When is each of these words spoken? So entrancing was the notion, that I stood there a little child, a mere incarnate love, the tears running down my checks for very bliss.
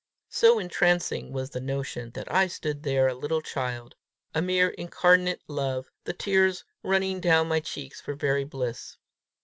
So 0.29 0.57
entrancing 0.57 1.31
was 1.31 1.51
the 1.51 1.59
notion, 1.61 2.09
that 2.15 2.31
I 2.33 2.47
stood 2.47 2.81
there 2.81 3.07
a 3.07 3.13
little 3.13 3.43
child, 3.43 3.93
a 4.33 4.41
mere 4.41 4.69
incarnate 4.69 5.43
love, 5.47 5.91
the 6.05 6.13
tears 6.13 6.63
running 6.81 7.19
down 7.21 7.47
my 7.49 7.59
checks 7.59 8.01
for 8.01 8.15
very 8.15 8.43
bliss. 8.43 8.97